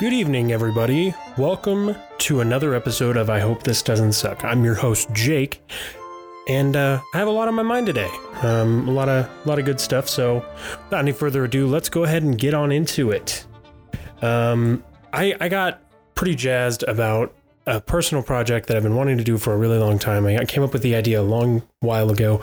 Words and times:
Good 0.00 0.14
evening, 0.14 0.50
everybody. 0.50 1.14
Welcome 1.36 1.94
to 2.20 2.40
another 2.40 2.74
episode 2.74 3.18
of 3.18 3.28
I 3.28 3.38
Hope 3.38 3.62
This 3.64 3.82
Doesn't 3.82 4.14
Suck. 4.14 4.42
I'm 4.46 4.64
your 4.64 4.74
host, 4.74 5.12
Jake, 5.12 5.60
and 6.48 6.74
uh, 6.74 7.02
I 7.12 7.18
have 7.18 7.28
a 7.28 7.30
lot 7.30 7.48
on 7.48 7.54
my 7.54 7.62
mind 7.62 7.84
today. 7.84 8.08
Um, 8.40 8.88
a 8.88 8.92
lot 8.92 9.10
of 9.10 9.26
a 9.26 9.46
lot 9.46 9.58
of 9.58 9.66
good 9.66 9.78
stuff. 9.78 10.08
So, 10.08 10.36
without 10.84 11.00
any 11.00 11.12
further 11.12 11.44
ado, 11.44 11.66
let's 11.66 11.90
go 11.90 12.04
ahead 12.04 12.22
and 12.22 12.38
get 12.38 12.54
on 12.54 12.72
into 12.72 13.10
it. 13.10 13.44
Um, 14.22 14.82
I 15.12 15.36
I 15.38 15.50
got 15.50 15.82
pretty 16.14 16.34
jazzed 16.34 16.82
about 16.84 17.34
a 17.66 17.78
personal 17.78 18.22
project 18.22 18.68
that 18.68 18.78
I've 18.78 18.82
been 18.82 18.96
wanting 18.96 19.18
to 19.18 19.24
do 19.24 19.36
for 19.36 19.52
a 19.52 19.58
really 19.58 19.76
long 19.76 19.98
time. 19.98 20.24
I 20.24 20.46
came 20.46 20.62
up 20.62 20.72
with 20.72 20.80
the 20.80 20.94
idea 20.94 21.20
a 21.20 21.22
long 21.22 21.62
while 21.80 22.10
ago. 22.10 22.42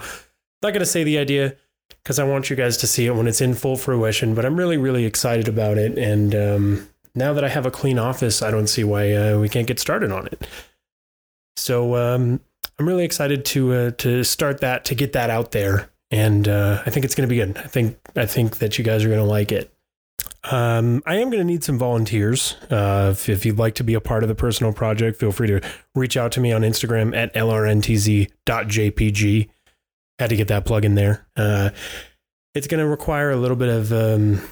Not 0.62 0.74
gonna 0.74 0.86
say 0.86 1.02
the 1.02 1.18
idea 1.18 1.56
because 2.04 2.20
I 2.20 2.24
want 2.24 2.50
you 2.50 2.54
guys 2.54 2.76
to 2.76 2.86
see 2.86 3.06
it 3.06 3.16
when 3.16 3.26
it's 3.26 3.40
in 3.40 3.54
full 3.54 3.76
fruition. 3.76 4.36
But 4.36 4.44
I'm 4.44 4.54
really, 4.54 4.76
really 4.76 5.06
excited 5.06 5.48
about 5.48 5.76
it. 5.76 5.98
And 5.98 6.36
um, 6.36 6.88
now 7.18 7.32
that 7.34 7.44
I 7.44 7.48
have 7.48 7.66
a 7.66 7.70
clean 7.70 7.98
office, 7.98 8.40
I 8.42 8.50
don't 8.50 8.68
see 8.68 8.84
why 8.84 9.12
uh, 9.12 9.38
we 9.38 9.48
can't 9.48 9.66
get 9.66 9.78
started 9.78 10.10
on 10.10 10.26
it. 10.26 10.46
So 11.56 11.96
um, 11.96 12.40
I'm 12.78 12.88
really 12.88 13.04
excited 13.04 13.44
to 13.46 13.72
uh, 13.72 13.90
to 13.98 14.24
start 14.24 14.60
that 14.60 14.84
to 14.86 14.94
get 14.94 15.12
that 15.12 15.28
out 15.28 15.52
there, 15.52 15.90
and 16.10 16.48
uh, 16.48 16.82
I 16.86 16.90
think 16.90 17.04
it's 17.04 17.14
going 17.14 17.28
to 17.28 17.32
be 17.32 17.36
good. 17.36 17.58
I 17.58 17.66
think 17.66 17.98
I 18.16 18.26
think 18.26 18.58
that 18.58 18.78
you 18.78 18.84
guys 18.84 19.04
are 19.04 19.08
going 19.08 19.20
to 19.20 19.26
like 19.26 19.52
it. 19.52 19.72
Um, 20.50 21.02
I 21.04 21.16
am 21.16 21.30
going 21.30 21.40
to 21.40 21.44
need 21.44 21.64
some 21.64 21.78
volunteers. 21.78 22.56
Uh, 22.70 23.10
if, 23.12 23.28
if, 23.28 23.44
you'd 23.44 23.58
like 23.58 23.74
to 23.74 23.84
be 23.84 23.92
a 23.94 24.00
part 24.00 24.22
of 24.22 24.28
the 24.28 24.34
personal 24.34 24.72
project, 24.72 25.18
feel 25.18 25.32
free 25.32 25.48
to 25.48 25.60
reach 25.94 26.16
out 26.16 26.32
to 26.32 26.40
me 26.40 26.52
on 26.52 26.62
Instagram 26.62 27.14
at 27.14 27.34
lrntz.jpg 27.34 28.28
had 30.18 30.30
to 30.30 30.36
get 30.36 30.48
that 30.48 30.64
plug 30.64 30.84
in 30.84 30.94
there. 30.94 31.26
Uh, 31.36 31.70
it's 32.54 32.66
going 32.66 32.82
to 32.82 32.88
require 32.88 33.30
a 33.30 33.36
little 33.36 33.56
bit 33.56 33.68
of 33.68 33.92
um, 33.92 34.42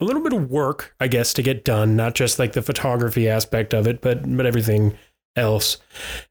a 0.00 0.04
little 0.04 0.22
bit 0.22 0.32
of 0.32 0.50
work, 0.50 0.94
I 1.00 1.08
guess, 1.08 1.32
to 1.34 1.42
get 1.42 1.64
done. 1.64 1.96
Not 1.96 2.14
just 2.14 2.38
like 2.38 2.52
the 2.52 2.62
photography 2.62 3.28
aspect 3.28 3.74
of 3.74 3.86
it, 3.86 4.00
but 4.00 4.36
but 4.36 4.46
everything 4.46 4.96
else. 5.36 5.78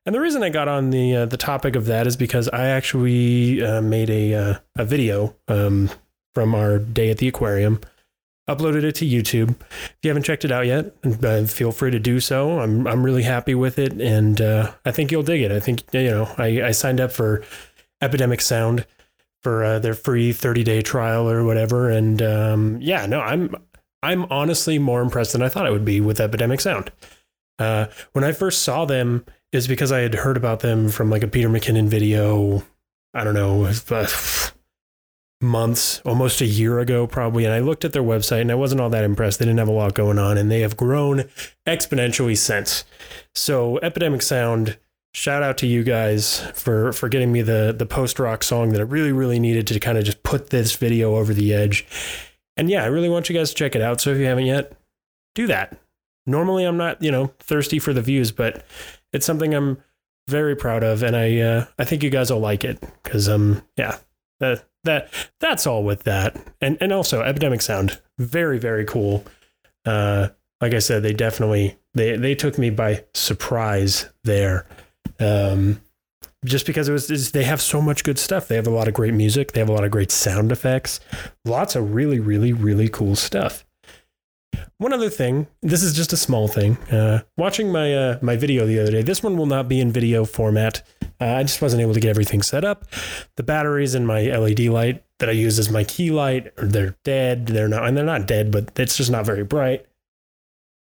And 0.05 0.13
the 0.13 0.21
reason 0.21 0.43
I 0.43 0.49
got 0.49 0.67
on 0.67 0.89
the 0.89 1.15
uh, 1.15 1.25
the 1.25 1.37
topic 1.37 1.75
of 1.75 1.85
that 1.85 2.07
is 2.07 2.15
because 2.15 2.49
I 2.49 2.67
actually 2.67 3.63
uh, 3.63 3.81
made 3.81 4.09
a 4.09 4.33
uh, 4.33 4.55
a 4.75 4.85
video 4.85 5.35
um, 5.47 5.89
from 6.33 6.55
our 6.55 6.79
day 6.79 7.09
at 7.09 7.17
the 7.17 7.27
aquarium. 7.27 7.79
Uploaded 8.49 8.83
it 8.83 8.95
to 8.95 9.05
YouTube. 9.05 9.51
If 9.61 9.95
you 10.03 10.09
haven't 10.09 10.23
checked 10.23 10.43
it 10.43 10.51
out 10.51 10.65
yet, 10.65 10.93
uh, 11.23 11.45
feel 11.45 11.71
free 11.71 11.91
to 11.91 11.99
do 11.99 12.19
so. 12.19 12.59
I'm 12.59 12.85
I'm 12.85 13.01
really 13.01 13.23
happy 13.23 13.55
with 13.55 13.79
it, 13.79 13.93
and 14.01 14.41
uh, 14.41 14.73
I 14.83 14.91
think 14.91 15.11
you'll 15.11 15.23
dig 15.23 15.41
it. 15.41 15.51
I 15.51 15.61
think 15.61 15.83
you 15.93 16.11
know 16.11 16.29
I, 16.37 16.61
I 16.61 16.71
signed 16.71 16.99
up 16.99 17.13
for 17.13 17.41
Epidemic 18.01 18.41
Sound 18.41 18.85
for 19.43 19.63
uh, 19.63 19.79
their 19.79 19.93
free 19.93 20.31
30 20.31 20.63
day 20.63 20.81
trial 20.81 21.29
or 21.29 21.43
whatever. 21.43 21.89
And 21.89 22.21
um, 22.21 22.77
yeah, 22.81 23.05
no, 23.05 23.19
I'm 23.19 23.55
I'm 24.01 24.25
honestly 24.31 24.79
more 24.79 25.01
impressed 25.01 25.33
than 25.33 25.41
I 25.41 25.49
thought 25.49 25.65
I 25.65 25.71
would 25.71 25.85
be 25.85 26.01
with 26.01 26.19
Epidemic 26.19 26.61
Sound. 26.61 26.91
Uh, 27.59 27.87
when 28.13 28.23
I 28.23 28.31
first 28.31 28.63
saw 28.63 28.85
them, 28.85 29.25
is 29.53 29.67
because 29.67 29.91
I 29.91 29.99
had 29.99 30.15
heard 30.15 30.35
about 30.35 30.59
them 30.59 30.89
from 30.89 31.09
like 31.09 31.23
a 31.23 31.27
Peter 31.27 31.47
McKinnon 31.47 31.87
video. 31.87 32.63
I 33.13 33.23
don't 33.23 33.35
know, 33.35 33.71
months, 35.41 36.01
almost 36.03 36.41
a 36.41 36.45
year 36.45 36.79
ago, 36.79 37.05
probably. 37.05 37.45
And 37.45 37.53
I 37.53 37.59
looked 37.59 37.85
at 37.85 37.93
their 37.93 38.03
website 38.03 38.41
and 38.41 38.51
I 38.51 38.55
wasn't 38.55 38.81
all 38.81 38.89
that 38.89 39.03
impressed. 39.03 39.37
They 39.37 39.45
didn't 39.45 39.59
have 39.59 39.67
a 39.67 39.71
lot 39.71 39.93
going 39.93 40.17
on, 40.17 40.37
and 40.37 40.49
they 40.49 40.61
have 40.61 40.75
grown 40.75 41.25
exponentially 41.67 42.35
since. 42.35 42.83
So, 43.35 43.77
Epidemic 43.79 44.23
Sound 44.23 44.79
shout 45.13 45.43
out 45.43 45.57
to 45.59 45.67
you 45.67 45.83
guys 45.83 46.39
for 46.55 46.91
for 46.91 47.07
getting 47.07 47.31
me 47.31 47.41
the 47.41 47.73
the 47.77 47.85
post 47.85 48.19
rock 48.19 48.43
song 48.43 48.69
that 48.69 48.79
I 48.81 48.83
really 48.83 49.11
really 49.11 49.39
needed 49.39 49.67
to 49.67 49.79
kind 49.79 49.97
of 49.97 50.03
just 50.03 50.23
put 50.23 50.49
this 50.49 50.75
video 50.75 51.15
over 51.15 51.33
the 51.33 51.53
edge. 51.53 51.85
And 52.57 52.69
yeah, 52.69 52.83
I 52.83 52.87
really 52.87 53.09
want 53.09 53.29
you 53.29 53.35
guys 53.35 53.49
to 53.49 53.55
check 53.55 53.75
it 53.75 53.81
out. 53.81 54.01
So 54.01 54.11
if 54.11 54.17
you 54.17 54.25
haven't 54.25 54.45
yet, 54.45 54.73
do 55.35 55.47
that. 55.47 55.77
Normally 56.25 56.65
I'm 56.65 56.77
not, 56.77 57.01
you 57.01 57.11
know, 57.11 57.33
thirsty 57.39 57.79
for 57.79 57.93
the 57.93 58.01
views, 58.01 58.31
but 58.31 58.63
it's 59.11 59.25
something 59.25 59.53
I'm 59.53 59.81
very 60.27 60.55
proud 60.55 60.83
of 60.83 61.03
and 61.03 61.15
I 61.15 61.39
uh, 61.39 61.65
I 61.77 61.83
think 61.83 62.01
you 62.01 62.09
guys 62.09 62.31
will 62.31 62.39
like 62.39 62.63
it 62.63 62.81
cuz 63.03 63.29
um 63.29 63.63
yeah, 63.77 63.97
that 64.39 64.65
that 64.83 65.09
that's 65.39 65.67
all 65.67 65.83
with 65.83 66.03
that. 66.03 66.37
And 66.61 66.77
and 66.81 66.91
also 66.91 67.21
Epidemic 67.21 67.61
Sound, 67.61 68.01
very 68.17 68.57
very 68.57 68.85
cool. 68.85 69.25
Uh 69.85 70.29
like 70.61 70.73
I 70.73 70.79
said, 70.79 71.03
they 71.03 71.13
definitely 71.13 71.77
they 71.93 72.15
they 72.15 72.35
took 72.35 72.57
me 72.57 72.69
by 72.69 73.03
surprise 73.13 74.09
there. 74.23 74.65
Um, 75.19 75.81
just 76.45 76.65
because 76.65 76.89
it 76.89 76.91
was 76.91 77.31
they 77.31 77.43
have 77.43 77.61
so 77.61 77.81
much 77.81 78.03
good 78.03 78.19
stuff. 78.19 78.47
They 78.47 78.55
have 78.55 78.67
a 78.67 78.71
lot 78.71 78.87
of 78.87 78.93
great 78.93 79.13
music. 79.13 79.53
They 79.53 79.59
have 79.59 79.69
a 79.69 79.73
lot 79.73 79.83
of 79.83 79.91
great 79.91 80.11
sound 80.11 80.51
effects. 80.51 80.99
Lots 81.45 81.75
of 81.75 81.93
really, 81.93 82.19
really, 82.19 82.53
really 82.53 82.89
cool 82.89 83.15
stuff. 83.15 83.65
One 84.77 84.93
other 84.93 85.09
thing, 85.09 85.47
this 85.61 85.81
is 85.81 85.93
just 85.93 86.13
a 86.13 86.17
small 86.17 86.47
thing. 86.47 86.77
Uh, 86.91 87.21
watching 87.37 87.71
my 87.71 87.93
uh, 87.93 88.19
my 88.21 88.35
video 88.35 88.65
the 88.65 88.79
other 88.79 88.91
day, 88.91 89.01
this 89.01 89.23
one 89.23 89.37
will 89.37 89.45
not 89.45 89.67
be 89.67 89.79
in 89.79 89.91
video 89.91 90.25
format. 90.25 90.83
Uh, 91.21 91.35
I 91.35 91.43
just 91.43 91.61
wasn't 91.61 91.81
able 91.81 91.93
to 91.93 91.99
get 91.99 92.09
everything 92.09 92.41
set 92.41 92.65
up. 92.65 92.85
The 93.37 93.43
batteries 93.43 93.95
in 93.95 94.05
my 94.05 94.23
LED 94.23 94.61
light 94.61 95.03
that 95.19 95.29
I 95.29 95.33
use 95.33 95.57
as 95.59 95.69
my 95.69 95.83
key 95.83 96.11
light, 96.11 96.51
they're 96.57 96.97
dead. 97.03 97.47
They're 97.47 97.67
not, 97.67 97.87
and 97.87 97.95
they're 97.95 98.03
not 98.03 98.27
dead, 98.27 98.51
but 98.51 98.77
it's 98.77 98.97
just 98.97 99.11
not 99.11 99.25
very 99.25 99.43
bright. 99.43 99.85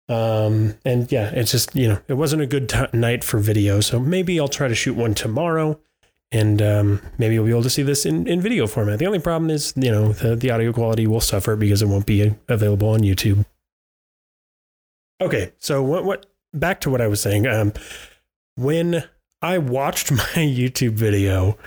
Um, 0.10 0.76
and 0.86 1.12
yeah, 1.12 1.30
it's 1.32 1.52
just, 1.52 1.76
you 1.76 1.88
know, 1.88 2.00
it 2.08 2.14
wasn't 2.14 2.42
a 2.42 2.46
good 2.46 2.70
t- 2.70 2.86
night 2.94 3.24
for 3.24 3.40
video. 3.40 3.82
So 3.82 4.00
maybe 4.00 4.40
I'll 4.40 4.48
try 4.48 4.68
to 4.68 4.76
shoot 4.76 4.96
one 4.96 5.14
tomorrow 5.14 5.80
and 6.32 6.62
um, 6.62 7.02
maybe 7.18 7.36
you'll 7.36 7.46
be 7.46 7.52
able 7.52 7.64
to 7.64 7.70
see 7.70 7.84
this 7.84 8.06
in, 8.06 8.28
in 8.28 8.42
video 8.42 8.68
format. 8.68 9.00
The 9.00 9.06
only 9.06 9.20
problem 9.20 9.50
is, 9.50 9.74
you 9.76 9.92
know, 9.92 10.14
the, 10.14 10.36
the 10.36 10.52
audio 10.52 10.74
quality 10.74 11.08
will 11.08 11.22
suffer 11.22 11.56
because 11.56 11.82
it 11.82 11.88
won't 11.88 12.06
be 12.06 12.34
available 12.48 12.90
on 12.90 13.02
YouTube. 13.02 13.46
Okay, 15.20 15.52
so 15.58 15.82
what, 15.82 16.04
what 16.04 16.26
back 16.54 16.82
to 16.82 16.90
what 16.90 17.02
I 17.02 17.08
was 17.08 17.22
saying. 17.22 17.48
Um, 17.48 17.74
when 18.56 19.04
I 19.42 19.58
watched 19.58 20.12
my 20.12 20.18
YouTube 20.18 20.94
video, 20.94 21.58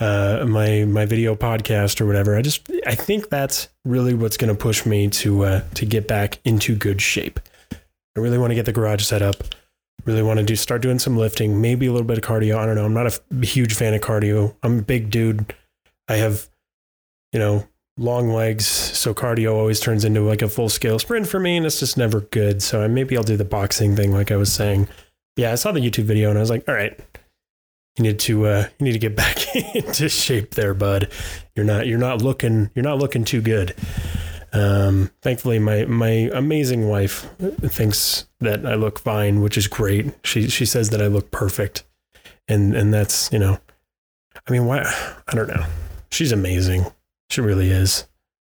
uh, 0.00 0.44
my 0.46 0.84
my 0.84 1.06
video 1.06 1.34
podcast 1.34 2.00
or 2.00 2.06
whatever, 2.06 2.36
I 2.36 2.42
just 2.42 2.68
I 2.86 2.94
think 2.94 3.28
that's 3.28 3.68
really 3.84 4.14
what's 4.14 4.36
going 4.36 4.54
to 4.54 4.60
push 4.60 4.86
me 4.86 5.08
to 5.08 5.44
uh, 5.44 5.60
to 5.74 5.86
get 5.86 6.08
back 6.08 6.38
into 6.44 6.74
good 6.74 7.00
shape. 7.00 7.40
I 8.16 8.20
really 8.20 8.38
want 8.38 8.50
to 8.50 8.54
get 8.54 8.64
the 8.66 8.72
garage 8.72 9.04
set 9.04 9.22
up. 9.22 9.36
Really 10.04 10.22
want 10.22 10.38
to 10.38 10.44
do 10.44 10.56
start 10.56 10.82
doing 10.82 10.98
some 10.98 11.16
lifting, 11.16 11.60
maybe 11.60 11.86
a 11.86 11.92
little 11.92 12.06
bit 12.06 12.18
of 12.18 12.24
cardio. 12.24 12.56
I 12.56 12.66
don't 12.66 12.76
know. 12.76 12.84
I'm 12.84 12.94
not 12.94 13.06
a 13.06 13.44
huge 13.46 13.74
fan 13.74 13.92
of 13.92 14.00
cardio. 14.00 14.54
I'm 14.62 14.78
a 14.78 14.82
big 14.82 15.10
dude. 15.10 15.52
I 16.08 16.16
have, 16.16 16.48
you 17.32 17.40
know, 17.40 17.66
long 17.98 18.28
legs, 18.28 18.66
so 18.66 19.12
cardio 19.12 19.54
always 19.54 19.80
turns 19.80 20.04
into 20.04 20.20
like 20.20 20.42
a 20.42 20.48
full 20.48 20.68
scale 20.68 20.98
sprint 20.98 21.26
for 21.26 21.40
me, 21.40 21.56
and 21.56 21.66
it's 21.66 21.80
just 21.80 21.96
never 21.96 22.20
good. 22.20 22.62
So 22.62 22.86
maybe 22.88 23.16
I'll 23.16 23.24
do 23.24 23.36
the 23.36 23.44
boxing 23.44 23.96
thing, 23.96 24.12
like 24.12 24.30
I 24.30 24.36
was 24.36 24.52
saying. 24.52 24.88
Yeah, 25.36 25.52
I 25.52 25.56
saw 25.56 25.72
the 25.72 25.80
YouTube 25.80 26.04
video 26.04 26.30
and 26.30 26.38
I 26.38 26.40
was 26.40 26.50
like, 26.50 26.66
all 26.68 26.74
right, 26.74 26.98
you 27.98 28.02
need 28.02 28.18
to 28.20 28.46
uh, 28.46 28.68
you 28.78 28.84
need 28.84 28.92
to 28.92 28.98
get 28.98 29.16
back 29.16 29.54
into 29.74 30.08
shape 30.08 30.54
there, 30.54 30.74
bud. 30.74 31.10
You're 31.54 31.66
not 31.66 31.86
you're 31.86 31.98
not 31.98 32.22
looking 32.22 32.70
you're 32.74 32.84
not 32.84 32.98
looking 32.98 33.24
too 33.24 33.40
good. 33.40 33.74
Um, 34.56 35.10
thankfully, 35.20 35.58
my 35.58 35.84
my 35.84 36.30
amazing 36.32 36.88
wife 36.88 37.28
thinks 37.60 38.26
that 38.40 38.64
I 38.64 38.74
look 38.74 38.98
fine, 38.98 39.42
which 39.42 39.58
is 39.58 39.66
great. 39.66 40.14
She 40.24 40.48
she 40.48 40.64
says 40.64 40.88
that 40.90 41.02
I 41.02 41.08
look 41.08 41.30
perfect, 41.30 41.84
and 42.48 42.74
and 42.74 42.92
that's 42.92 43.30
you 43.32 43.38
know, 43.38 43.58
I 44.48 44.50
mean, 44.50 44.64
why? 44.64 44.82
I 45.28 45.34
don't 45.34 45.48
know. 45.48 45.66
She's 46.10 46.32
amazing. 46.32 46.86
She 47.28 47.42
really 47.42 47.70
is. 47.70 48.06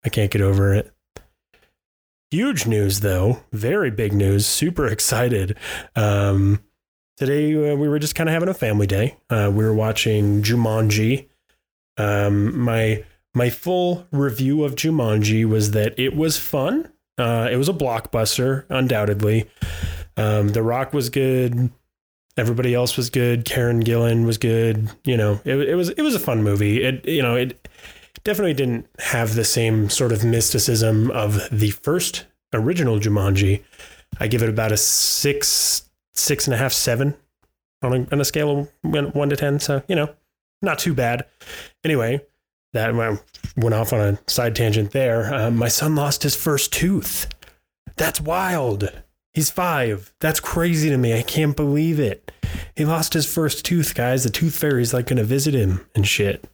I 0.05 0.09
can't 0.09 0.31
get 0.31 0.41
over 0.41 0.73
it. 0.73 0.93
Huge 2.31 2.67
news, 2.67 3.01
though. 3.01 3.41
Very 3.53 3.91
big 3.91 4.13
news. 4.13 4.47
Super 4.47 4.87
excited. 4.87 5.57
Um, 5.97 6.61
today 7.17 7.73
uh, 7.73 7.75
we 7.75 7.89
were 7.89 7.99
just 7.99 8.15
kind 8.15 8.29
of 8.29 8.35
having 8.35 8.51
a 8.51 8.55
family 8.55 8.87
day. 8.87 9.17
Uh, 9.31 9.51
we 9.53 9.65
were 9.65 9.75
watching 9.75 10.43
Jumanji. 10.43 11.27
Um, 11.97 12.57
my 12.57 13.03
my 13.35 13.51
full 13.51 14.07
review 14.11 14.65
of 14.65 14.75
Jumanji 14.75 15.45
was 15.45 15.73
that 15.73 15.99
it 15.99 16.17
was 16.17 16.39
fun. 16.39 16.91
Uh, 17.17 17.49
it 17.51 17.57
was 17.57 17.69
a 17.69 17.73
blockbuster, 17.73 18.65
undoubtedly. 18.69 19.49
Um, 20.17 20.49
the 20.49 20.63
Rock 20.63 20.93
was 20.93 21.11
good. 21.11 21.71
Everybody 22.37 22.75
else 22.75 22.97
was 22.97 23.11
good. 23.11 23.45
Karen 23.45 23.83
Gillan 23.83 24.25
was 24.25 24.39
good. 24.39 24.91
You 25.05 25.17
know, 25.17 25.41
it, 25.45 25.57
it 25.57 25.75
was 25.75 25.91
it 25.91 26.03
was 26.03 26.15
a 26.15 26.21
fun 26.21 26.43
movie. 26.43 26.83
It 26.83 27.07
you 27.07 27.23
know 27.23 27.35
it 27.35 27.69
definitely 28.25 28.55
didn't 28.55 28.87
have 28.99 29.35
the 29.35 29.45
same 29.45 29.91
sort 29.91 30.13
of 30.13 30.25
mysticism 30.25 31.11
of 31.11 31.49
the 31.51 31.71
first 31.71 32.27
original 32.53 32.99
Jumanji. 32.99 33.63
I 34.21 34.29
give 34.29 34.43
it 34.43 34.49
about 34.49 34.73
a 34.73 34.77
six, 34.77 35.89
six 36.15 36.47
and 36.47 36.55
a 36.55 36.59
half, 36.59 36.73
seven 36.73 37.17
on 37.83 37.93
a, 37.93 38.07
on 38.13 38.21
a 38.21 38.25
scale 38.25 38.69
of 38.85 39.15
one 39.15 39.31
to 39.31 39.37
ten. 39.37 39.59
So 39.59 39.83
you 39.89 39.97
know, 39.97 40.15
not 40.63 40.79
too 40.79 40.95
bad. 40.95 41.25
Anyway, 41.85 42.21
that 42.73 42.95
went 43.57 43.75
off 43.75 43.93
on 43.93 44.01
a 44.01 44.19
side 44.31 44.55
tangent 44.55 44.93
there. 44.93 45.33
Uh, 45.33 45.51
my 45.51 45.69
son 45.69 45.95
lost 45.95 46.23
his 46.23 46.37
first 46.37 46.73
tooth. 46.73 47.29
That's 47.97 48.21
wild. 48.21 48.91
He's 49.35 49.51
five. 49.51 50.13
That's 50.21 50.41
crazy 50.41 50.91
to 50.91 50.99
me. 50.99 51.17
I 51.17 51.23
can't 51.23 51.57
believe 51.57 52.01
it. 52.01 52.33
He 52.77 52.85
lost 52.85 53.15
his 53.15 53.33
first 53.33 53.65
tooth, 53.65 53.95
guys. 53.95 54.25
The 54.25 54.31
tooth 54.31 54.57
fairy's 54.57 54.95
like 54.95 55.07
going 55.07 55.19
to 55.19 55.25
visit 55.25 55.55
him 55.55 55.87
and 55.95 56.07
shit. 56.07 56.45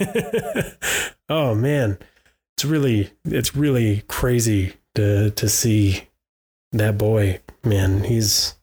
oh 1.28 1.54
man, 1.54 1.98
it's 2.56 2.64
really 2.64 3.10
it's 3.24 3.54
really 3.54 4.02
crazy 4.08 4.74
to 4.94 5.30
to 5.30 5.48
see 5.48 6.08
that 6.72 6.98
boy, 6.98 7.40
man, 7.64 8.04
he's 8.04 8.54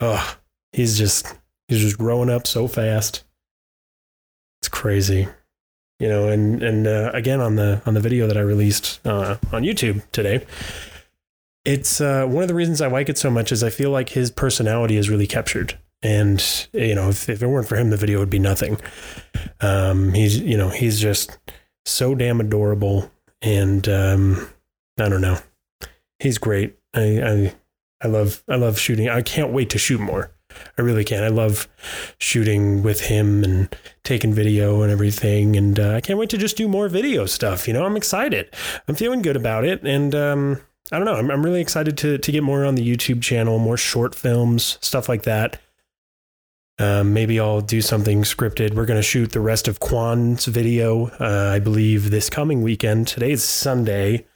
oh, 0.00 0.36
he's 0.72 0.98
just 0.98 1.34
he's 1.68 1.80
just 1.80 1.98
growing 1.98 2.30
up 2.30 2.46
so 2.46 2.68
fast. 2.68 3.24
It's 4.60 4.68
crazy. 4.68 5.28
You 6.00 6.08
know, 6.08 6.28
and 6.28 6.62
and 6.62 6.86
uh, 6.86 7.10
again 7.12 7.40
on 7.40 7.56
the 7.56 7.82
on 7.84 7.94
the 7.94 8.00
video 8.00 8.26
that 8.26 8.36
I 8.36 8.40
released 8.40 9.06
uh, 9.06 9.36
on 9.52 9.62
YouTube 9.62 10.02
today, 10.12 10.44
it's 11.64 12.00
uh, 12.00 12.24
one 12.24 12.42
of 12.42 12.48
the 12.48 12.54
reasons 12.54 12.80
I 12.80 12.86
like 12.86 13.10
it 13.10 13.18
so 13.18 13.30
much 13.30 13.52
is 13.52 13.62
I 13.62 13.70
feel 13.70 13.90
like 13.90 14.08
his 14.08 14.30
personality 14.30 14.96
is 14.96 15.10
really 15.10 15.26
captured. 15.26 15.78
And 16.02 16.42
you 16.72 16.94
know, 16.94 17.10
if, 17.10 17.28
if 17.28 17.42
it 17.42 17.46
weren't 17.46 17.68
for 17.68 17.76
him, 17.76 17.90
the 17.90 17.98
video 17.98 18.18
would 18.18 18.30
be 18.30 18.38
nothing. 18.38 18.80
Um, 19.60 20.14
he's 20.14 20.38
you 20.38 20.56
know 20.56 20.70
he's 20.70 20.98
just 20.98 21.38
so 21.84 22.14
damn 22.14 22.40
adorable, 22.40 23.10
and 23.42 23.86
um, 23.86 24.48
I 24.98 25.10
don't 25.10 25.20
know, 25.20 25.38
he's 26.18 26.38
great. 26.38 26.78
I, 26.94 27.20
I 27.20 27.54
I 28.02 28.08
love 28.08 28.42
I 28.48 28.56
love 28.56 28.78
shooting. 28.78 29.10
I 29.10 29.20
can't 29.20 29.52
wait 29.52 29.68
to 29.70 29.78
shoot 29.78 30.00
more. 30.00 30.32
I 30.78 30.82
really 30.82 31.04
can. 31.04 31.22
I 31.22 31.28
love 31.28 31.68
shooting 32.18 32.82
with 32.82 33.02
him 33.02 33.44
and 33.44 33.76
taking 34.04 34.32
video 34.32 34.82
and 34.82 34.90
everything, 34.90 35.56
and 35.56 35.78
uh, 35.78 35.94
I 35.94 36.00
can't 36.00 36.18
wait 36.18 36.30
to 36.30 36.38
just 36.38 36.56
do 36.56 36.68
more 36.68 36.88
video 36.88 37.26
stuff. 37.26 37.66
You 37.66 37.74
know, 37.74 37.84
I'm 37.84 37.96
excited. 37.96 38.54
I'm 38.88 38.94
feeling 38.94 39.22
good 39.22 39.36
about 39.36 39.64
it, 39.64 39.82
and 39.82 40.14
um, 40.14 40.60
I 40.92 40.98
don't 40.98 41.06
know. 41.06 41.14
I'm, 41.14 41.30
I'm 41.30 41.44
really 41.44 41.60
excited 41.60 41.96
to 41.98 42.18
to 42.18 42.32
get 42.32 42.42
more 42.42 42.64
on 42.64 42.74
the 42.74 42.86
YouTube 42.86 43.22
channel, 43.22 43.58
more 43.58 43.76
short 43.76 44.14
films, 44.14 44.78
stuff 44.80 45.08
like 45.08 45.22
that. 45.22 45.60
Um, 46.80 47.12
maybe 47.12 47.38
I'll 47.38 47.60
do 47.60 47.82
something 47.82 48.22
scripted. 48.22 48.72
We're 48.74 48.86
going 48.86 48.98
to 48.98 49.02
shoot 49.02 49.32
the 49.32 49.40
rest 49.40 49.68
of 49.68 49.80
Quan's 49.80 50.46
video, 50.46 51.08
uh, 51.20 51.52
I 51.54 51.58
believe, 51.58 52.10
this 52.10 52.30
coming 52.30 52.62
weekend. 52.62 53.06
Today's 53.06 53.42
Sunday. 53.42 54.26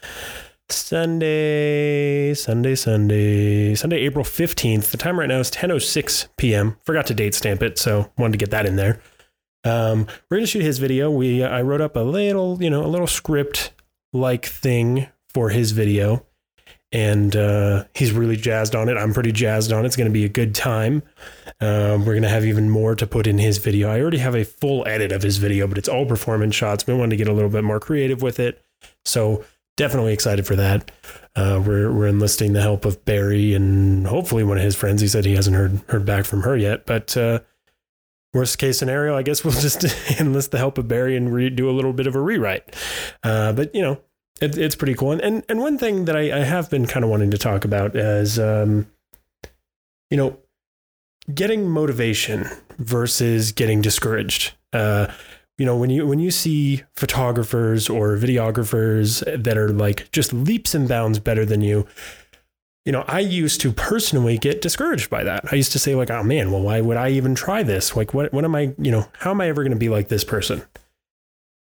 Sunday, 0.70 2.34
Sunday, 2.34 2.74
Sunday, 2.74 3.74
Sunday, 3.74 3.98
April 3.98 4.24
15th. 4.24 4.90
The 4.90 4.96
time 4.96 5.18
right 5.18 5.28
now 5.28 5.38
is 5.38 5.50
10.06 5.50 6.28
p.m. 6.36 6.76
Forgot 6.84 7.06
to 7.06 7.14
date 7.14 7.34
stamp 7.34 7.62
it, 7.62 7.78
so 7.78 8.10
wanted 8.18 8.32
to 8.32 8.38
get 8.38 8.50
that 8.50 8.66
in 8.66 8.76
there. 8.76 9.00
Um, 9.64 10.06
we're 10.30 10.38
going 10.38 10.44
to 10.44 10.50
shoot 10.50 10.62
his 10.62 10.78
video. 10.78 11.10
We 11.10 11.42
I 11.42 11.62
wrote 11.62 11.80
up 11.80 11.96
a 11.96 12.00
little, 12.00 12.62
you 12.62 12.70
know, 12.70 12.84
a 12.84 12.88
little 12.88 13.06
script 13.06 13.72
like 14.12 14.46
thing 14.46 15.08
for 15.32 15.50
his 15.50 15.72
video 15.72 16.26
and 16.94 17.34
uh, 17.34 17.84
he's 17.92 18.12
really 18.12 18.36
jazzed 18.36 18.76
on 18.76 18.88
it. 18.88 18.96
I'm 18.96 19.12
pretty 19.12 19.32
jazzed 19.32 19.72
on 19.72 19.82
it. 19.82 19.86
It's 19.86 19.96
going 19.96 20.08
to 20.08 20.12
be 20.12 20.24
a 20.24 20.28
good 20.28 20.54
time. 20.54 21.02
Um, 21.60 22.06
we're 22.06 22.12
going 22.12 22.22
to 22.22 22.28
have 22.28 22.44
even 22.44 22.70
more 22.70 22.94
to 22.94 23.06
put 23.06 23.26
in 23.26 23.36
his 23.36 23.58
video. 23.58 23.90
I 23.90 24.00
already 24.00 24.18
have 24.18 24.36
a 24.36 24.44
full 24.44 24.86
edit 24.86 25.10
of 25.10 25.20
his 25.20 25.38
video, 25.38 25.66
but 25.66 25.76
it's 25.76 25.88
all 25.88 26.06
performance 26.06 26.54
shots. 26.54 26.86
We 26.86 26.94
wanted 26.94 27.10
to 27.10 27.16
get 27.16 27.26
a 27.26 27.32
little 27.32 27.50
bit 27.50 27.64
more 27.64 27.80
creative 27.80 28.22
with 28.22 28.38
it. 28.38 28.64
So 29.04 29.44
definitely 29.76 30.12
excited 30.12 30.46
for 30.46 30.56
that. 30.56 30.90
Uh, 31.36 31.62
we're 31.64 31.92
we're 31.92 32.06
enlisting 32.06 32.52
the 32.52 32.62
help 32.62 32.84
of 32.84 33.04
Barry 33.04 33.54
and 33.54 34.06
hopefully 34.06 34.44
one 34.44 34.56
of 34.56 34.64
his 34.64 34.76
friends. 34.76 35.02
He 35.02 35.08
said 35.08 35.24
he 35.24 35.34
hasn't 35.34 35.56
heard 35.56 35.80
heard 35.88 36.04
back 36.04 36.24
from 36.24 36.42
her 36.42 36.56
yet, 36.56 36.86
but 36.86 37.16
uh, 37.16 37.40
worst 38.32 38.58
case 38.58 38.78
scenario, 38.78 39.16
I 39.16 39.22
guess 39.22 39.44
we'll 39.44 39.52
just 39.60 39.84
enlist 40.20 40.50
the 40.50 40.58
help 40.58 40.78
of 40.78 40.88
Barry 40.88 41.16
and 41.16 41.32
re- 41.32 41.50
do 41.50 41.68
a 41.68 41.72
little 41.72 41.92
bit 41.92 42.06
of 42.06 42.14
a 42.14 42.20
rewrite. 42.20 42.74
Uh, 43.22 43.52
but 43.52 43.74
you 43.74 43.82
know, 43.82 44.00
it, 44.40 44.58
it's 44.58 44.74
pretty 44.76 44.94
cool. 44.94 45.12
And, 45.12 45.20
and, 45.20 45.44
and 45.48 45.60
one 45.60 45.78
thing 45.78 46.04
that 46.06 46.16
I, 46.16 46.40
I 46.40 46.44
have 46.44 46.70
been 46.70 46.86
kind 46.86 47.04
of 47.04 47.10
wanting 47.10 47.30
to 47.30 47.38
talk 47.38 47.64
about 47.64 47.96
is, 47.96 48.38
um, 48.38 48.90
you 50.10 50.16
know, 50.16 50.38
getting 51.32 51.68
motivation 51.68 52.48
versus 52.78 53.52
getting 53.52 53.80
discouraged. 53.80 54.52
Uh, 54.72 55.06
you 55.58 55.64
know, 55.64 55.76
when 55.76 55.90
you 55.90 56.06
when 56.06 56.18
you 56.18 56.30
see 56.30 56.82
photographers 56.94 57.88
or 57.88 58.16
videographers 58.16 59.22
that 59.42 59.56
are 59.56 59.68
like 59.68 60.10
just 60.10 60.32
leaps 60.32 60.74
and 60.74 60.88
bounds 60.88 61.18
better 61.18 61.44
than 61.44 61.60
you, 61.60 61.86
you 62.84 62.92
know, 62.92 63.04
I 63.06 63.20
used 63.20 63.60
to 63.62 63.72
personally 63.72 64.36
get 64.36 64.60
discouraged 64.60 65.10
by 65.10 65.24
that. 65.24 65.52
I 65.52 65.56
used 65.56 65.72
to 65.72 65.78
say 65.78 65.94
like, 65.94 66.10
oh 66.10 66.22
man, 66.22 66.50
well, 66.50 66.62
why 66.62 66.80
would 66.80 66.96
I 66.96 67.10
even 67.10 67.34
try 67.34 67.62
this? 67.62 67.96
Like, 67.96 68.12
what 68.12 68.32
what 68.32 68.44
am 68.44 68.54
I, 68.54 68.74
you 68.78 68.90
know, 68.90 69.08
how 69.18 69.30
am 69.30 69.40
I 69.40 69.48
ever 69.48 69.62
going 69.62 69.72
to 69.72 69.78
be 69.78 69.88
like 69.88 70.08
this 70.08 70.24
person? 70.24 70.62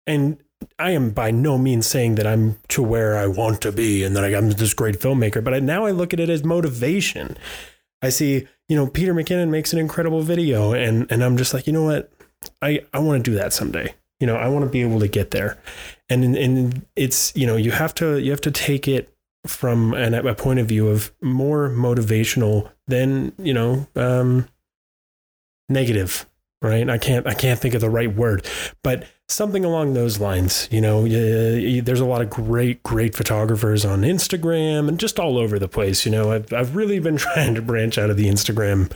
And 0.07 0.41
I 0.77 0.91
am 0.91 1.09
by 1.09 1.31
no 1.31 1.57
means 1.57 1.87
saying 1.87 2.15
that 2.15 2.27
I'm 2.27 2.57
to 2.69 2.83
where 2.83 3.17
I 3.17 3.27
want 3.27 3.61
to 3.61 3.71
be 3.71 4.03
and 4.03 4.15
that 4.15 4.23
I'm 4.23 4.51
this 4.51 4.73
great 4.73 4.99
filmmaker, 4.99 5.43
but 5.43 5.53
I, 5.53 5.59
now 5.59 5.85
I 5.85 5.91
look 5.91 6.13
at 6.13 6.19
it 6.19 6.29
as 6.29 6.43
motivation. 6.43 7.35
I 8.01 8.09
see, 8.09 8.47
you 8.69 8.75
know, 8.75 8.87
Peter 8.87 9.13
McKinnon 9.13 9.49
makes 9.49 9.73
an 9.73 9.79
incredible 9.79 10.21
video, 10.21 10.73
and 10.73 11.11
and 11.11 11.23
I'm 11.23 11.37
just 11.37 11.53
like, 11.53 11.67
you 11.67 11.73
know 11.73 11.83
what, 11.83 12.11
I 12.61 12.81
I 12.93 12.99
want 12.99 13.23
to 13.23 13.31
do 13.31 13.37
that 13.37 13.53
someday. 13.53 13.93
You 14.19 14.27
know, 14.27 14.35
I 14.35 14.47
want 14.49 14.65
to 14.65 14.71
be 14.71 14.81
able 14.81 14.99
to 14.99 15.07
get 15.07 15.31
there, 15.31 15.57
and 16.09 16.35
and 16.35 16.85
it's 16.95 17.35
you 17.35 17.47
know 17.47 17.55
you 17.55 17.71
have 17.71 17.93
to 17.95 18.17
you 18.19 18.31
have 18.31 18.41
to 18.41 18.51
take 18.51 18.87
it 18.87 19.13
from 19.47 19.93
an, 19.93 20.13
a 20.13 20.35
point 20.35 20.59
of 20.59 20.67
view 20.67 20.87
of 20.87 21.11
more 21.21 21.69
motivational 21.69 22.69
than 22.87 23.33
you 23.39 23.53
know 23.53 23.87
um, 23.95 24.47
negative 25.69 26.27
right? 26.61 26.89
I 26.89 26.97
can't 26.97 27.27
I 27.27 27.33
can't 27.33 27.59
think 27.59 27.73
of 27.73 27.81
the 27.81 27.89
right 27.89 28.13
word, 28.13 28.45
but 28.83 29.07
something 29.27 29.65
along 29.65 29.93
those 29.93 30.19
lines. 30.19 30.67
You 30.71 30.81
know, 30.81 31.07
there's 31.07 31.99
a 31.99 32.05
lot 32.05 32.21
of 32.21 32.29
great 32.29 32.83
great 32.83 33.15
photographers 33.15 33.83
on 33.85 34.01
Instagram 34.01 34.87
and 34.87 34.99
just 34.99 35.19
all 35.19 35.37
over 35.37 35.57
the 35.57 35.67
place. 35.67 36.05
You 36.05 36.11
know, 36.11 36.31
I've 36.31 36.51
I've 36.53 36.75
really 36.75 36.99
been 36.99 37.17
trying 37.17 37.55
to 37.55 37.61
branch 37.61 37.97
out 37.97 38.09
of 38.09 38.17
the 38.17 38.29
Instagram 38.29 38.91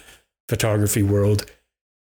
photography 0.48 1.04
world 1.04 1.50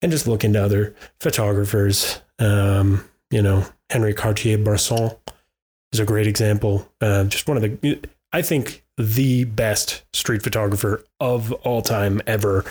and 0.01 0.12
just 0.12 0.28
look 0.28 0.44
into 0.44 0.63
other 0.63 0.96
photographers. 1.19 2.22
Um, 2.40 3.06
you 3.31 3.42
know, 3.42 3.66
Henri 3.90 4.13
Cartier-Bresson 4.13 5.12
is 5.92 6.00
a 6.00 6.06
great 6.06 6.28
example. 6.28 6.90
Uh, 7.01 7.25
just 7.25 7.48
one 7.48 7.57
of 7.57 7.63
the 7.63 8.00
I 8.31 8.42
think 8.42 8.86
the 8.98 9.46
best 9.46 10.04
street 10.13 10.44
photographer 10.44 11.04
of 11.19 11.51
all 11.51 11.81
time 11.81 12.22
ever 12.28 12.66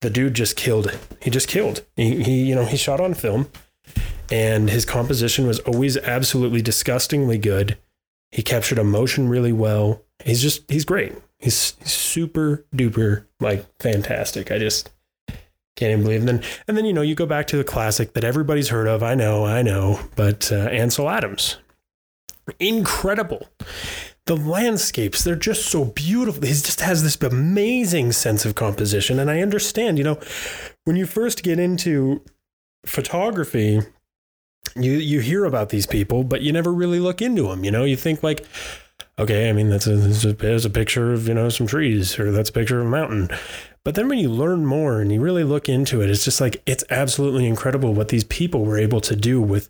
the 0.00 0.10
dude 0.10 0.34
just 0.34 0.56
killed. 0.56 0.96
He 1.20 1.30
just 1.30 1.48
killed. 1.48 1.84
He, 1.96 2.22
he, 2.22 2.44
you 2.44 2.54
know, 2.54 2.64
he 2.64 2.76
shot 2.76 3.00
on 3.00 3.14
film, 3.14 3.50
and 4.30 4.70
his 4.70 4.84
composition 4.84 5.46
was 5.46 5.58
always 5.60 5.96
absolutely 5.96 6.62
disgustingly 6.62 7.38
good. 7.38 7.78
He 8.30 8.42
captured 8.42 8.78
emotion 8.78 9.28
really 9.28 9.52
well. 9.52 10.02
He's 10.24 10.42
just, 10.42 10.70
he's 10.70 10.84
great. 10.84 11.14
He's, 11.38 11.74
he's 11.80 11.92
super 11.92 12.64
duper 12.74 13.24
like 13.40 13.66
fantastic. 13.80 14.50
I 14.52 14.58
just 14.58 14.90
can't 15.78 15.92
even 15.92 16.02
believe. 16.02 16.20
And 16.20 16.28
then, 16.28 16.42
and 16.66 16.76
then 16.76 16.84
you 16.84 16.92
know, 16.92 17.02
you 17.02 17.14
go 17.14 17.26
back 17.26 17.46
to 17.48 17.56
the 17.56 17.64
classic 17.64 18.12
that 18.14 18.24
everybody's 18.24 18.68
heard 18.68 18.88
of. 18.88 19.02
I 19.02 19.14
know, 19.14 19.46
I 19.46 19.62
know, 19.62 20.00
but 20.16 20.50
uh, 20.50 20.56
Ansel 20.56 21.08
Adams, 21.08 21.56
incredible 22.58 23.48
the 24.28 24.36
landscapes 24.36 25.24
they're 25.24 25.34
just 25.34 25.66
so 25.66 25.86
beautiful 25.86 26.42
he 26.42 26.48
just 26.48 26.82
has 26.82 27.02
this 27.02 27.20
amazing 27.22 28.12
sense 28.12 28.44
of 28.44 28.54
composition 28.54 29.18
and 29.18 29.30
i 29.30 29.40
understand 29.40 29.96
you 29.96 30.04
know 30.04 30.18
when 30.84 30.96
you 30.96 31.06
first 31.06 31.42
get 31.42 31.58
into 31.58 32.22
photography 32.84 33.80
you 34.76 34.92
you 34.92 35.20
hear 35.20 35.46
about 35.46 35.70
these 35.70 35.86
people 35.86 36.24
but 36.24 36.42
you 36.42 36.52
never 36.52 36.72
really 36.72 37.00
look 37.00 37.22
into 37.22 37.44
them 37.44 37.64
you 37.64 37.70
know 37.70 37.84
you 37.84 37.96
think 37.96 38.22
like 38.22 38.46
okay 39.18 39.48
i 39.48 39.52
mean 39.52 39.68
that's 39.68 39.86
a, 39.86 39.96
that's 39.96 40.64
a, 40.64 40.68
a 40.68 40.70
picture 40.70 41.12
of 41.12 41.28
you 41.28 41.34
know 41.34 41.48
some 41.48 41.66
trees 41.66 42.18
or 42.18 42.32
that's 42.32 42.50
a 42.50 42.52
picture 42.52 42.80
of 42.80 42.86
a 42.86 42.90
mountain 42.90 43.28
but 43.84 43.94
then 43.94 44.08
when 44.08 44.18
you 44.18 44.28
learn 44.28 44.64
more 44.64 45.00
and 45.00 45.12
you 45.12 45.20
really 45.20 45.44
look 45.44 45.68
into 45.68 46.00
it 46.00 46.10
it's 46.10 46.24
just 46.24 46.40
like 46.40 46.62
it's 46.66 46.84
absolutely 46.90 47.46
incredible 47.46 47.94
what 47.94 48.08
these 48.08 48.24
people 48.24 48.64
were 48.64 48.78
able 48.78 49.00
to 49.00 49.16
do 49.16 49.40
with 49.40 49.68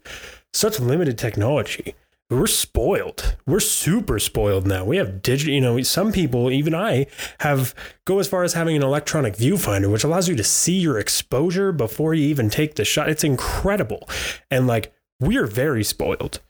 such 0.53 0.81
limited 0.81 1.19
technology 1.19 1.95
we're 2.31 2.47
spoiled. 2.47 3.37
We're 3.47 3.61
super 3.61 4.19
spoiled 4.19 4.67
now. 4.67 4.85
We 4.85 4.99
have 4.99 5.23
digital, 5.23 5.55
you 5.55 5.63
know, 5.63 5.81
some 5.81 6.13
people, 6.13 6.51
even 6.51 6.75
I, 6.75 7.07
have 7.41 7.75
go 8.05 8.19
as 8.19 8.29
far 8.29 8.45
as 8.45 8.53
having 8.53 8.77
an 8.77 8.83
electronic 8.83 9.35
viewfinder, 9.35 9.91
which 9.91 10.05
allows 10.05 10.29
you 10.29 10.37
to 10.37 10.45
see 10.45 10.79
your 10.79 10.99
exposure 10.99 11.73
before 11.73 12.13
you 12.13 12.27
even 12.29 12.51
take 12.51 12.75
the 12.75 12.85
shot. 12.85 13.09
It's 13.09 13.25
incredible. 13.25 14.09
And 14.51 14.67
like, 14.67 14.93
we're 15.21 15.47
very 15.47 15.83
spoiled. 15.83 16.41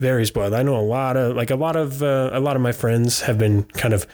Very 0.00 0.24
spoiled. 0.24 0.54
I 0.54 0.62
know 0.62 0.76
a 0.76 0.80
lot 0.80 1.16
of 1.16 1.36
like 1.36 1.50
a 1.50 1.56
lot 1.56 1.76
of 1.76 2.02
uh, 2.02 2.30
a 2.32 2.40
lot 2.40 2.56
of 2.56 2.62
my 2.62 2.72
friends 2.72 3.20
have 3.22 3.38
been 3.38 3.64
kind 3.64 3.92
of 3.92 4.06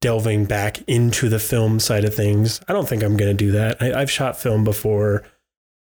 delving 0.00 0.44
back 0.44 0.82
into 0.88 1.28
the 1.28 1.38
film 1.38 1.80
side 1.80 2.04
of 2.04 2.14
things. 2.14 2.60
I 2.68 2.72
don't 2.72 2.88
think 2.88 3.02
I'm 3.02 3.16
going 3.16 3.36
to 3.36 3.44
do 3.44 3.52
that. 3.52 3.80
I, 3.80 4.00
have 4.00 4.10
shot 4.10 4.36
film 4.36 4.64
before. 4.64 5.22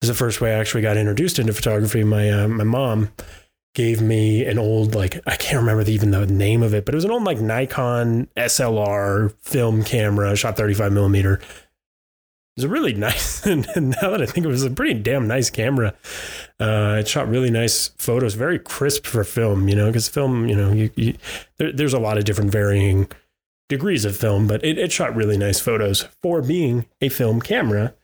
This 0.00 0.09
is 0.09 0.09
the 0.09 0.14
first 0.14 0.40
way 0.40 0.54
I 0.54 0.59
actually 0.59 0.82
got 0.82 0.97
introduced 0.97 1.38
into 1.38 1.52
photography. 1.52 2.04
My 2.04 2.30
uh, 2.30 2.49
my 2.49 2.64
mom 2.64 3.11
gave 3.75 4.02
me 4.02 4.44
an 4.44 4.59
old 4.59 4.94
like 4.94 5.20
I 5.26 5.37
can't 5.37 5.61
remember 5.61 5.85
the, 5.85 5.92
even 5.92 6.11
the 6.11 6.26
name 6.26 6.62
of 6.62 6.75
it, 6.75 6.85
but 6.85 6.94
it 6.94 6.97
was 6.97 7.06
an 7.06 7.11
old 7.11 7.25
like 7.25 7.40
Nikon 7.40 8.28
SLR 8.37 9.32
film 9.40 9.85
camera, 9.85 10.37
shot 10.37 10.59
35 10.59 10.92
millimeter. 10.92 11.40
Was 12.61 12.64
a 12.64 12.69
really 12.69 12.93
nice, 13.09 13.47
and 13.47 13.67
now 13.75 14.11
that 14.11 14.21
I 14.21 14.26
think 14.26 14.45
it 14.45 14.50
was 14.50 14.64
a 14.64 14.71
pretty 14.71 14.93
damn 14.93 15.26
nice 15.26 15.49
camera. 15.49 15.95
Uh, 16.59 16.99
it 17.00 17.09
shot 17.09 17.26
really 17.26 17.50
nice 17.50 17.88
photos, 17.97 18.35
very 18.35 18.59
crisp 18.59 19.07
for 19.07 19.25
film, 19.25 19.67
you 19.67 19.75
know, 19.75 19.87
because 19.87 20.09
film, 20.09 20.47
you 20.47 20.55
know, 20.55 20.71
you, 20.71 20.90
you 20.95 21.14
there, 21.57 21.73
there's 21.73 21.95
a 21.95 21.99
lot 21.99 22.19
of 22.19 22.25
different 22.25 22.52
varying 22.52 23.09
degrees 23.71 24.05
of 24.05 24.14
film, 24.14 24.47
but 24.47 24.62
it, 24.62 24.76
it 24.76 24.93
shot 24.93 25.17
really 25.17 25.38
nice 25.38 25.59
photos 25.59 26.02
for 26.23 26.43
being 26.43 26.85
a 27.00 27.09
film 27.09 27.40
camera. 27.40 27.95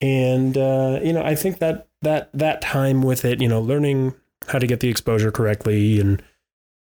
And 0.00 0.56
uh, 0.56 1.00
you 1.02 1.12
know, 1.12 1.22
I 1.22 1.34
think 1.34 1.58
that 1.58 1.88
that 2.00 2.30
that 2.32 2.62
time 2.62 3.02
with 3.02 3.26
it, 3.26 3.42
you 3.42 3.48
know, 3.48 3.60
learning 3.60 4.14
how 4.46 4.58
to 4.58 4.66
get 4.66 4.80
the 4.80 4.88
exposure 4.88 5.30
correctly 5.30 6.00
and 6.00 6.22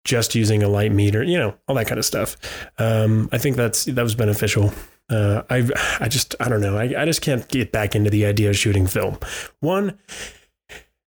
just 0.05 0.35
using 0.35 0.65
a 0.65 0.69
light 0.69 0.91
meter, 0.91 1.23
you 1.23 1.39
know, 1.39 1.55
all 1.69 1.77
that 1.77 1.87
kind 1.87 2.01
of 2.01 2.05
stuff. 2.05 2.37
Um, 2.77 3.29
I 3.31 3.39
think 3.39 3.55
that's 3.55 3.85
that 3.85 4.03
was 4.03 4.17
beneficial. 4.17 4.73
Uh, 5.11 5.43
I 5.51 5.69
I 6.01 6.09
just 6.09 6.35
I 6.41 6.49
don't 6.49 6.61
know. 6.61 6.77
I, 6.79 7.03
I 7.03 7.05
just 7.05 7.21
can't 7.21 7.47
get 7.49 7.73
back 7.73 7.95
into 7.95 8.11
the 8.11 8.25
idea 8.25 8.51
of 8.51 8.57
shooting 8.57 8.87
film. 8.87 9.19
One, 9.61 9.99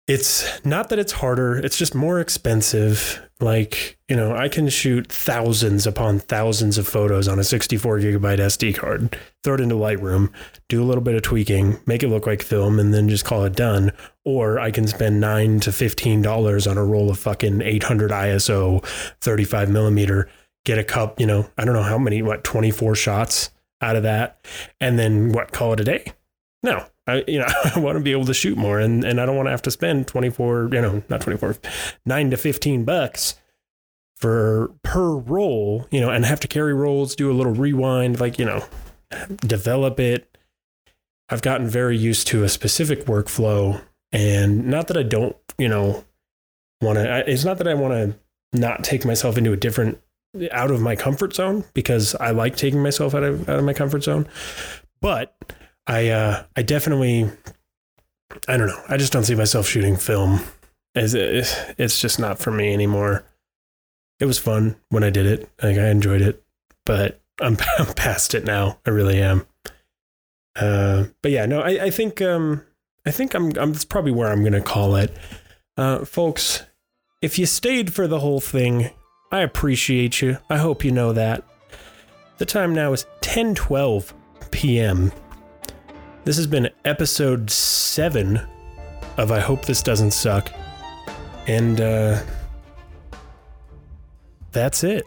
it's 0.08 0.64
not 0.64 0.90
that 0.90 1.00
it's 1.00 1.14
harder, 1.14 1.58
it's 1.58 1.78
just 1.78 1.96
more 1.96 2.20
expensive. 2.20 3.22
Like, 3.40 3.98
you 4.08 4.16
know, 4.16 4.36
I 4.36 4.48
can 4.50 4.70
shoot 4.70 5.12
thousands 5.12 5.88
upon 5.88 6.20
thousands 6.20 6.78
of 6.78 6.88
photos 6.88 7.28
on 7.28 7.40
a 7.40 7.44
64 7.44 8.00
gigabyte 8.00 8.40
SD 8.40 8.78
card, 8.78 9.18
throw 9.44 9.56
it 9.56 9.62
into 9.62 9.75
Lightroom, 9.75 10.32
do 10.70 10.82
a 10.82 10.86
little 10.86 11.04
bit 11.04 11.16
of 11.16 11.24
tweaking, 11.24 11.80
make 11.88 12.04
it 12.04 12.10
look 12.10 12.28
like 12.28 12.44
film, 12.44 12.80
and 12.80 12.94
then 12.94 13.10
just 13.10 13.25
call 13.25 13.44
it 13.46 13.56
done. 13.56 13.92
Or 14.24 14.60
I 14.60 14.70
can 14.70 14.88
spend 14.88 15.20
nine 15.20 15.60
to 15.62 15.72
$15 15.72 16.70
on 16.70 16.78
a 16.78 16.86
roll 16.86 17.10
of 17.10 17.20
fucking 17.20 17.62
800 17.62 18.12
ISO 18.12 18.86
35 19.22 19.70
millimeter, 19.70 20.30
get 20.66 20.78
a 20.78 20.84
cup, 20.84 21.20
you 21.20 21.25
know, 21.25 21.50
I 21.58 21.66
don't 21.66 21.75
know 21.75 21.84
how 21.84 21.98
many, 21.98 22.22
what, 22.22 22.44
24 22.44 22.96
shots 22.96 23.50
out 23.86 23.96
of 23.96 24.04
that, 24.04 24.46
and 24.80 24.98
then 24.98 25.32
what, 25.32 25.51
call 25.51 25.74
it 25.74 25.80
a 25.80 25.84
day. 25.84 26.13
No, 26.63 26.86
I, 27.08 27.24
you 27.27 27.39
know, 27.39 27.48
I 27.75 27.80
want 27.80 27.98
to 27.98 28.04
be 28.04 28.12
able 28.12 28.25
to 28.25 28.34
shoot 28.34 28.58
more 28.58 28.80
and, 28.80 29.04
and 29.04 29.22
I 29.22 29.25
don't 29.25 29.36
want 29.36 29.48
to 29.48 29.51
have 29.51 29.62
to 29.63 29.72
spend 29.72 30.08
24, 30.08 30.70
you 30.74 30.82
know, 30.82 31.04
not 31.10 31.22
24, 31.22 31.58
nine 32.06 32.32
to 32.32 32.38
15 32.38 32.84
bucks 32.84 33.36
for 34.15 34.74
per 34.84 35.12
roll, 35.12 35.88
you 35.92 36.01
know, 36.01 36.10
and 36.10 36.25
have 36.25 36.39
to 36.39 36.48
carry 36.48 36.74
rolls, 36.74 37.15
do 37.15 37.32
a 37.32 37.34
little 37.34 37.54
rewind, 37.54 38.20
like, 38.20 38.39
you 38.39 38.46
know, 38.46 38.65
develop 39.42 40.00
it. 40.00 40.38
I've 41.30 41.42
gotten 41.42 41.68
very 41.68 41.98
used 41.98 42.27
to 42.27 42.44
a 42.44 42.50
specific 42.50 43.06
workflow 43.06 43.82
and 44.12 44.68
not 44.68 44.88
that 44.88 44.98
I 44.98 45.04
don't, 45.04 45.36
you 45.58 45.68
know, 45.68 46.06
want 46.82 46.98
to, 46.98 47.30
it's 47.30 47.46
not 47.46 47.58
that 47.60 47.68
I 47.68 47.74
want 47.74 47.94
to 47.94 48.60
not 48.60 48.84
take 48.84 49.06
myself 49.06 49.38
into 49.38 49.51
a 49.51 49.58
different, 49.58 50.00
out 50.51 50.72
of 50.72 50.82
my 50.82 50.96
comfort 50.96 51.36
zone 51.36 51.63
because 51.74 52.15
I 52.15 52.32
like 52.32 52.56
taking 52.56 52.82
myself 52.82 53.15
out 53.15 53.24
of, 53.24 53.50
out 53.50 53.60
of 53.60 53.65
my 53.65 53.74
comfort 53.74 54.04
zone. 54.04 54.27
But 55.01 55.36
I 55.88 56.10
uh, 56.10 56.44
I 56.56 56.62
definitely 56.62 57.30
I 58.48 58.58
don't 58.58 58.68
know. 58.68 58.82
I 58.89 58.98
just 58.98 59.13
don't 59.13 59.24
see 59.24 59.36
myself 59.36 59.68
shooting 59.68 59.96
film. 59.96 60.42
As 60.96 61.13
it's 61.13 62.00
just 62.00 62.20
not 62.20 62.39
for 62.39 62.51
me 62.51 62.74
anymore. 62.74 63.25
It 64.20 64.25
was 64.25 64.38
fun 64.38 64.77
when 64.89 65.04
I 65.04 65.10
did 65.10 65.25
it. 65.25 65.50
Like 65.62 65.77
I 65.77 65.89
enjoyed 65.89 66.22
it, 66.22 66.42
but 66.86 67.22
I'm, 67.42 67.58
I'm 67.80 67.94
past 67.94 68.34
it 68.34 68.46
now. 68.46 68.80
I 68.86 68.92
really 68.92 69.22
am. 69.22 69.46
Uh, 70.56 71.06
but 71.22 71.32
yeah, 71.32 71.46
no, 71.46 71.60
I, 71.62 71.86
I 71.86 71.89
think 71.89 72.22
um, 72.22 72.63
I 73.06 73.12
think 73.12 73.34
I'm, 73.34 73.51
I'm 73.58 73.74
that's 73.74 73.84
probably 73.84 74.12
where 74.12 74.32
I'm 74.32 74.44
gonna 74.44 74.62
call 74.62 74.96
it, 74.96 75.15
uh, 75.75 76.06
folks. 76.06 76.63
If 77.22 77.38
you 77.38 77.46
stayed 77.46 77.94
for 77.94 78.08
the 78.08 78.20
whole 78.20 78.39
thing, 78.39 78.92
I 79.32 79.41
appreciate 79.41 80.22
you. 80.22 80.38
I 80.50 80.58
hope 80.58 80.84
you 80.84 80.91
know 80.91 81.13
that. 81.13 81.44
The 82.38 82.46
time 82.46 82.74
now 82.74 82.94
is 82.94 83.05
10:12 83.22 84.13
p.m. 84.51 85.12
This 86.24 86.38
has 86.38 86.48
been 86.48 86.70
episode 86.86 87.50
seven 87.50 88.41
of 89.17 89.32
I 89.32 89.39
Hope 89.39 89.65
This 89.65 89.82
Doesn't 89.82 90.12
Suck. 90.12 90.51
And 91.48 91.79
uh, 91.79 92.22
that's 94.51 94.84
it. 94.84 95.05